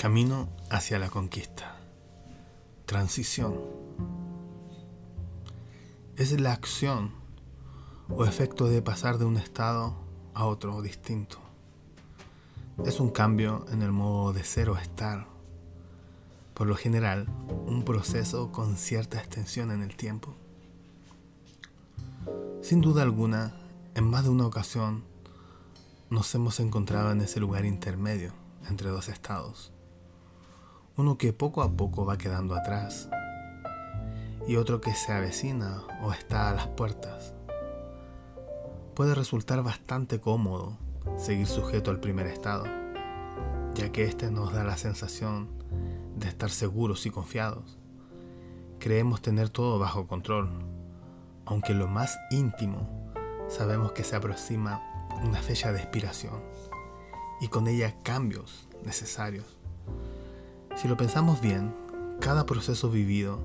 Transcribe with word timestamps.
Camino 0.00 0.48
hacia 0.70 0.98
la 0.98 1.10
conquista. 1.10 1.76
Transición. 2.86 3.60
Es 6.16 6.40
la 6.40 6.54
acción 6.54 7.12
o 8.08 8.24
efecto 8.24 8.66
de 8.66 8.80
pasar 8.80 9.18
de 9.18 9.26
un 9.26 9.36
estado 9.36 9.94
a 10.32 10.46
otro 10.46 10.80
distinto. 10.80 11.36
Es 12.86 12.98
un 12.98 13.10
cambio 13.10 13.66
en 13.70 13.82
el 13.82 13.92
modo 13.92 14.32
de 14.32 14.42
ser 14.42 14.70
o 14.70 14.78
estar. 14.78 15.26
Por 16.54 16.66
lo 16.66 16.76
general, 16.76 17.28
un 17.66 17.84
proceso 17.84 18.50
con 18.52 18.78
cierta 18.78 19.18
extensión 19.18 19.70
en 19.70 19.82
el 19.82 19.96
tiempo. 19.96 20.34
Sin 22.62 22.80
duda 22.80 23.02
alguna, 23.02 23.52
en 23.94 24.04
más 24.04 24.24
de 24.24 24.30
una 24.30 24.46
ocasión, 24.46 25.04
nos 26.08 26.34
hemos 26.34 26.58
encontrado 26.58 27.12
en 27.12 27.20
ese 27.20 27.38
lugar 27.38 27.66
intermedio 27.66 28.32
entre 28.66 28.88
dos 28.88 29.10
estados 29.10 29.74
uno 30.96 31.16
que 31.18 31.32
poco 31.32 31.62
a 31.62 31.70
poco 31.70 32.04
va 32.04 32.18
quedando 32.18 32.54
atrás 32.54 33.08
y 34.46 34.56
otro 34.56 34.80
que 34.80 34.94
se 34.94 35.12
avecina 35.12 35.82
o 36.02 36.12
está 36.12 36.50
a 36.50 36.54
las 36.54 36.66
puertas. 36.68 37.34
Puede 38.94 39.14
resultar 39.14 39.62
bastante 39.62 40.20
cómodo 40.20 40.76
seguir 41.16 41.46
sujeto 41.46 41.90
al 41.90 42.00
primer 42.00 42.26
estado, 42.26 42.64
ya 43.74 43.90
que 43.92 44.04
este 44.04 44.30
nos 44.30 44.52
da 44.52 44.64
la 44.64 44.76
sensación 44.76 45.48
de 46.16 46.28
estar 46.28 46.50
seguros 46.50 47.06
y 47.06 47.10
confiados. 47.10 47.78
Creemos 48.78 49.22
tener 49.22 49.48
todo 49.48 49.78
bajo 49.78 50.06
control, 50.06 50.50
aunque 51.46 51.74
lo 51.74 51.86
más 51.86 52.18
íntimo 52.30 52.88
sabemos 53.48 53.92
que 53.92 54.04
se 54.04 54.16
aproxima 54.16 54.82
una 55.22 55.40
fecha 55.42 55.72
de 55.72 55.80
expiración 55.80 56.40
y 57.40 57.48
con 57.48 57.68
ella 57.68 57.94
cambios 58.02 58.68
necesarios. 58.84 59.59
Si 60.80 60.88
lo 60.88 60.96
pensamos 60.96 61.42
bien, 61.42 61.74
cada 62.20 62.46
proceso 62.46 62.88
vivido 62.88 63.44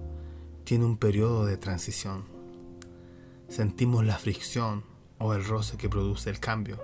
tiene 0.64 0.86
un 0.86 0.95
periodo 0.95 1.45
de 1.45 1.58
transición. 1.58 2.23
Sentimos 3.50 4.05
la 4.05 4.17
fricción 4.17 4.86
o 5.17 5.33
el 5.33 5.44
roce 5.44 5.75
que 5.75 5.89
produce 5.89 6.30
el 6.30 6.39
cambio, 6.39 6.81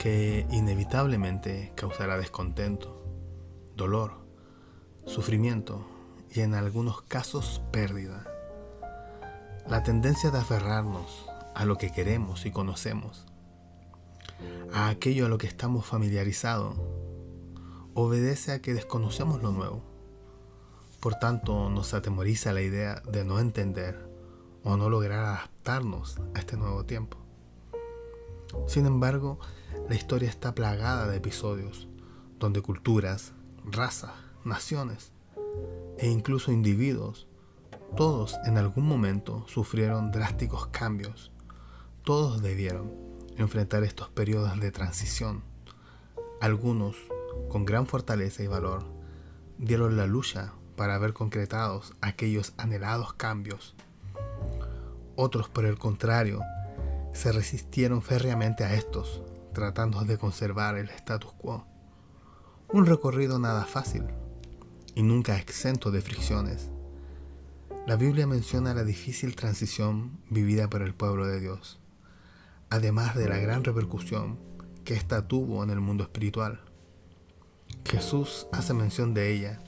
que 0.00 0.48
inevitablemente 0.50 1.70
causará 1.76 2.18
descontento, 2.18 3.06
dolor, 3.76 4.14
sufrimiento 5.04 5.86
y 6.34 6.40
en 6.40 6.54
algunos 6.54 7.02
casos 7.02 7.62
pérdida. 7.70 8.26
La 9.68 9.84
tendencia 9.84 10.32
de 10.32 10.38
aferrarnos 10.38 11.24
a 11.54 11.64
lo 11.66 11.78
que 11.78 11.92
queremos 11.92 12.46
y 12.46 12.50
conocemos, 12.50 13.26
a 14.72 14.88
aquello 14.88 15.26
a 15.26 15.28
lo 15.28 15.38
que 15.38 15.46
estamos 15.46 15.86
familiarizados, 15.86 16.76
obedece 17.96 18.52
a 18.52 18.60
que 18.60 18.74
desconocemos 18.74 19.42
lo 19.42 19.52
nuevo. 19.52 19.82
Por 21.00 21.14
tanto, 21.14 21.70
nos 21.70 21.94
atemoriza 21.94 22.52
la 22.52 22.60
idea 22.60 23.02
de 23.10 23.24
no 23.24 23.40
entender 23.40 24.06
o 24.62 24.76
no 24.76 24.90
lograr 24.90 25.24
adaptarnos 25.24 26.18
a 26.34 26.38
este 26.38 26.58
nuevo 26.58 26.84
tiempo. 26.84 27.16
Sin 28.66 28.84
embargo, 28.84 29.38
la 29.88 29.94
historia 29.94 30.28
está 30.28 30.54
plagada 30.54 31.08
de 31.08 31.16
episodios 31.16 31.88
donde 32.38 32.60
culturas, 32.60 33.32
razas, 33.64 34.12
naciones 34.44 35.12
e 35.96 36.10
incluso 36.10 36.52
individuos, 36.52 37.28
todos 37.96 38.36
en 38.44 38.58
algún 38.58 38.86
momento 38.86 39.46
sufrieron 39.48 40.10
drásticos 40.12 40.66
cambios. 40.66 41.32
Todos 42.04 42.42
debieron 42.42 42.92
enfrentar 43.38 43.84
estos 43.84 44.10
periodos 44.10 44.60
de 44.60 44.70
transición. 44.70 45.44
Algunos 46.42 46.96
con 47.48 47.64
gran 47.64 47.86
fortaleza 47.86 48.42
y 48.42 48.46
valor, 48.46 48.84
dieron 49.58 49.96
la 49.96 50.06
lucha 50.06 50.52
para 50.76 50.98
ver 50.98 51.12
concretados 51.12 51.94
aquellos 52.00 52.52
anhelados 52.58 53.14
cambios. 53.14 53.74
Otros, 55.16 55.48
por 55.48 55.64
el 55.64 55.78
contrario, 55.78 56.42
se 57.12 57.32
resistieron 57.32 58.02
férreamente 58.02 58.64
a 58.64 58.74
estos, 58.74 59.22
tratando 59.54 60.04
de 60.04 60.18
conservar 60.18 60.76
el 60.76 60.90
status 60.90 61.32
quo. 61.32 61.66
Un 62.68 62.84
recorrido 62.84 63.38
nada 63.38 63.64
fácil 63.64 64.04
y 64.94 65.02
nunca 65.02 65.38
exento 65.38 65.90
de 65.90 66.02
fricciones. 66.02 66.70
La 67.86 67.96
Biblia 67.96 68.26
menciona 68.26 68.74
la 68.74 68.84
difícil 68.84 69.36
transición 69.36 70.18
vivida 70.28 70.68
por 70.68 70.82
el 70.82 70.92
pueblo 70.92 71.26
de 71.26 71.40
Dios, 71.40 71.78
además 72.68 73.14
de 73.14 73.28
la 73.28 73.38
gran 73.38 73.64
repercusión 73.64 74.38
que 74.84 74.94
ésta 74.94 75.26
tuvo 75.26 75.64
en 75.64 75.70
el 75.70 75.80
mundo 75.80 76.04
espiritual. 76.04 76.65
Jesús 77.84 78.46
hace 78.52 78.74
mención 78.74 79.14
de 79.14 79.32
ella 79.32 79.60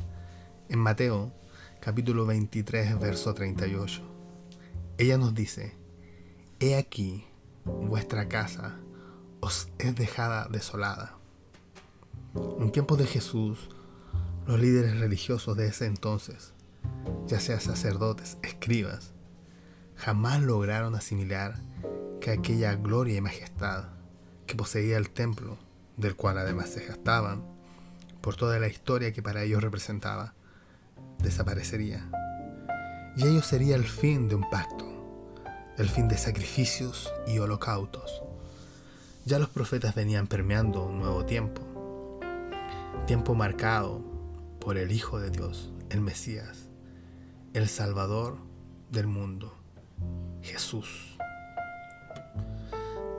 en 0.69 0.79
Mateo 0.79 1.33
capítulo 1.81 2.27
23, 2.27 2.99
verso 2.99 3.35
38. 3.35 4.03
Ella 4.99 5.17
nos 5.17 5.35
dice, 5.35 5.77
He 6.61 6.77
aquí, 6.77 7.25
vuestra 7.65 8.29
casa 8.29 8.77
os 9.41 9.69
es 9.79 9.95
dejada 9.95 10.49
desolada. 10.51 11.17
En 12.59 12.73
tiempos 12.73 12.99
de 12.99 13.07
Jesús, 13.07 13.71
los 14.47 14.61
líderes 14.61 14.99
religiosos 14.99 15.57
de 15.57 15.69
ese 15.69 15.87
entonces, 15.87 16.53
ya 17.27 17.41
sea 17.41 17.61
sacerdotes, 17.61 18.39
escribas, 18.43 19.13
jamás 19.97 20.43
lograron 20.43 20.95
asimilar 20.95 21.61
que 22.21 22.33
aquella 22.33 22.75
gloria 22.75 23.17
y 23.17 23.21
majestad 23.21 23.85
que 24.47 24.57
poseía 24.57 24.97
el 24.97 25.11
templo, 25.11 25.59
del 25.97 26.17
cual 26.17 26.39
además 26.39 26.71
se 26.71 26.85
gastaban, 26.85 27.58
por 28.21 28.37
toda 28.37 28.59
la 28.59 28.69
historia 28.69 29.13
que 29.13 29.23
para 29.23 29.43
ellos 29.43 29.63
representaba, 29.63 30.35
desaparecería. 31.19 32.09
Y 33.17 33.27
ello 33.27 33.43
sería 33.43 33.77
el 33.77 33.85
fin 33.85 34.29
de 34.29 34.35
un 34.35 34.49
pacto, 34.49 34.87
el 35.77 35.89
fin 35.89 36.09
de 36.09 36.17
sacrificios 36.17 37.13
y 37.27 37.39
holocaustos. 37.39 38.23
Ya 39.25 39.39
los 39.39 39.49
profetas 39.49 39.95
venían 39.95 40.27
permeando 40.27 40.85
un 40.85 41.01
nuevo 41.01 41.25
tiempo, 41.25 41.63
tiempo 43.07 43.35
marcado 43.35 44.03
por 44.61 44.79
el 44.79 44.93
Hijo 44.93 45.21
de 45.21 45.31
Dios, 45.31 45.73
el 45.91 46.01
Mesías, 46.01 46.69
el 47.55 47.69
Salvador 47.69 48.39
del 48.91 49.07
mundo, 49.07 49.57
Jesús. 50.43 51.19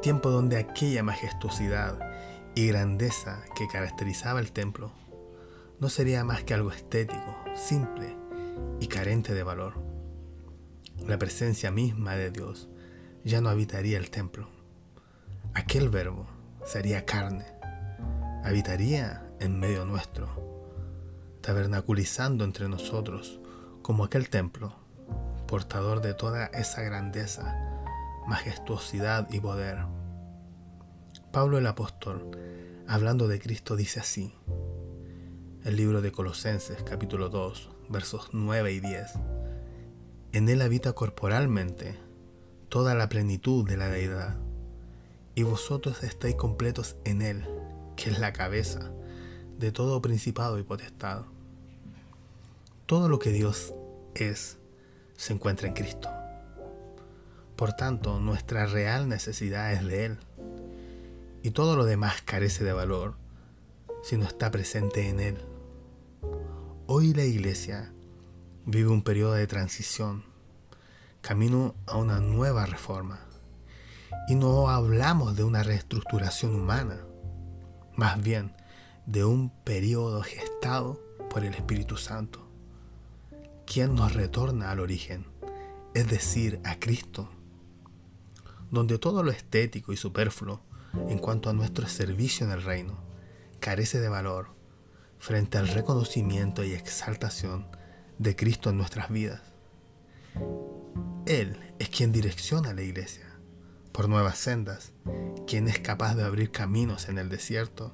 Tiempo 0.01 0.29
donde 0.29 0.57
aquella 0.57 1.03
majestuosidad 1.03 1.99
y 2.59 2.67
grandeza 2.67 3.45
que 3.55 3.69
caracterizaba 3.69 4.41
el 4.41 4.51
templo 4.51 4.91
no 5.79 5.87
sería 5.87 6.25
más 6.25 6.43
que 6.43 6.53
algo 6.53 6.73
estético, 6.73 7.37
simple 7.55 8.17
y 8.81 8.87
carente 8.87 9.33
de 9.33 9.43
valor. 9.43 9.75
La 11.07 11.17
presencia 11.17 11.71
misma 11.71 12.17
de 12.17 12.31
Dios 12.31 12.67
ya 13.23 13.39
no 13.39 13.47
habitaría 13.47 13.97
el 13.97 14.09
templo. 14.09 14.49
Aquel 15.53 15.87
verbo 15.87 16.27
sería 16.65 17.05
carne, 17.05 17.45
habitaría 18.43 19.25
en 19.39 19.57
medio 19.57 19.85
nuestro, 19.85 20.27
tabernaculizando 21.39 22.43
entre 22.43 22.67
nosotros 22.67 23.39
como 23.81 24.03
aquel 24.03 24.29
templo, 24.29 24.75
portador 25.47 26.01
de 26.01 26.13
toda 26.13 26.47
esa 26.47 26.81
grandeza, 26.81 27.55
majestuosidad 28.27 29.31
y 29.31 29.39
poder. 29.39 29.77
Pablo 31.31 31.59
el 31.59 31.67
apóstol, 31.67 32.31
hablando 32.87 33.27
de 33.27 33.39
Cristo, 33.39 33.75
dice 33.75 33.99
así, 33.99 34.33
el 35.63 35.75
libro 35.75 36.01
de 36.01 36.11
Colosenses 36.11 36.81
capítulo 36.81 37.29
2, 37.29 37.69
versos 37.87 38.29
9 38.33 38.73
y 38.73 38.79
10. 38.79 39.13
En 40.31 40.49
él 40.49 40.59
habita 40.63 40.93
corporalmente 40.93 41.99
toda 42.67 42.95
la 42.95 43.09
plenitud 43.09 43.63
de 43.69 43.77
la 43.77 43.89
deidad, 43.89 44.37
y 45.35 45.43
vosotros 45.43 46.01
estáis 46.01 46.33
completos 46.33 46.95
en 47.05 47.21
él, 47.21 47.45
que 47.95 48.09
es 48.09 48.17
la 48.17 48.33
cabeza 48.33 48.91
de 49.59 49.71
todo 49.71 50.01
principado 50.01 50.57
y 50.57 50.63
potestad. 50.63 51.25
Todo 52.87 53.07
lo 53.07 53.19
que 53.19 53.29
Dios 53.29 53.75
es 54.15 54.57
se 55.15 55.33
encuentra 55.33 55.67
en 55.67 55.75
Cristo. 55.75 56.09
Por 57.55 57.73
tanto, 57.73 58.19
nuestra 58.19 58.65
real 58.65 59.07
necesidad 59.07 59.73
es 59.73 59.85
de 59.85 60.05
Él 60.05 60.19
y 61.41 61.51
todo 61.51 61.75
lo 61.75 61.85
demás 61.85 62.21
carece 62.21 62.63
de 62.63 62.73
valor 62.73 63.15
si 64.03 64.17
no 64.17 64.25
está 64.25 64.51
presente 64.51 65.09
en 65.09 65.19
él. 65.19 65.37
Hoy 66.87 67.13
la 67.13 67.23
iglesia 67.23 67.93
vive 68.65 68.89
un 68.89 69.03
periodo 69.03 69.33
de 69.33 69.47
transición, 69.47 70.23
camino 71.21 71.75
a 71.85 71.97
una 71.97 72.19
nueva 72.19 72.65
reforma. 72.65 73.21
Y 74.27 74.35
no 74.35 74.69
hablamos 74.69 75.35
de 75.35 75.43
una 75.43 75.63
reestructuración 75.63 76.55
humana, 76.55 76.99
más 77.95 78.21
bien 78.21 78.53
de 79.05 79.23
un 79.25 79.49
periodo 79.63 80.21
gestado 80.21 80.99
por 81.29 81.43
el 81.43 81.53
Espíritu 81.53 81.97
Santo, 81.97 82.47
quien 83.65 83.95
nos 83.95 84.13
retorna 84.13 84.71
al 84.71 84.79
origen, 84.79 85.25
es 85.93 86.07
decir, 86.07 86.59
a 86.63 86.79
Cristo, 86.79 87.29
donde 88.71 88.99
todo 88.99 89.23
lo 89.23 89.31
estético 89.31 89.93
y 89.93 89.97
superfluo 89.97 90.61
en 91.07 91.19
cuanto 91.19 91.49
a 91.49 91.53
nuestro 91.53 91.87
servicio 91.87 92.45
en 92.45 92.51
el 92.51 92.63
reino. 92.63 92.97
Carece 93.59 93.99
de 93.99 94.09
valor, 94.09 94.47
frente 95.17 95.57
al 95.57 95.67
reconocimiento 95.67 96.63
y 96.63 96.73
exaltación 96.73 97.67
de 98.17 98.35
Cristo 98.35 98.69
en 98.69 98.77
nuestras 98.77 99.09
vidas. 99.09 99.41
Él 101.25 101.59
es 101.79 101.89
quien 101.89 102.11
direcciona 102.11 102.71
a 102.71 102.73
la 102.73 102.81
iglesia 102.81 103.25
por 103.91 104.07
nuevas 104.07 104.37
sendas, 104.37 104.93
quien 105.45 105.67
es 105.67 105.79
capaz 105.79 106.15
de 106.15 106.23
abrir 106.23 106.51
caminos 106.51 107.09
en 107.09 107.17
el 107.17 107.29
desierto 107.29 107.93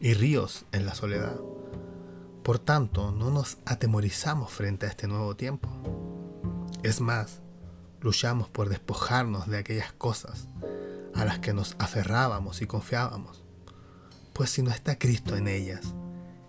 y 0.00 0.14
ríos 0.14 0.64
en 0.72 0.84
la 0.84 0.94
soledad. 0.94 1.38
Por 2.42 2.58
tanto, 2.58 3.12
no 3.12 3.30
nos 3.30 3.58
atemorizamos 3.66 4.52
frente 4.52 4.86
a 4.86 4.88
este 4.88 5.06
nuevo 5.06 5.36
tiempo. 5.36 5.68
Es 6.82 7.00
más, 7.00 7.40
luchamos 8.00 8.48
por 8.48 8.68
despojarnos 8.68 9.48
de 9.48 9.58
aquellas 9.58 9.92
cosas 9.92 10.48
a 11.18 11.24
las 11.24 11.40
que 11.40 11.52
nos 11.52 11.74
aferrábamos 11.80 12.62
y 12.62 12.66
confiábamos, 12.66 13.44
pues 14.32 14.50
si 14.50 14.62
no 14.62 14.70
está 14.70 14.98
Cristo 14.98 15.36
en 15.36 15.48
ellas, 15.48 15.94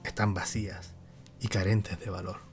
están 0.04 0.36
vacías 0.36 0.94
y 1.40 1.48
carentes 1.48 2.00
de 2.00 2.12
valor. 2.12 2.49